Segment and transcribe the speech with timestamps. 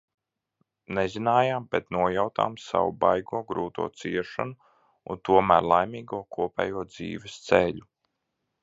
[0.99, 4.73] Nezinājām, bet nojautām savu baigo, grūto ciešanu
[5.15, 7.89] un tomēr laimīgo, kopējo dzīves ceļu.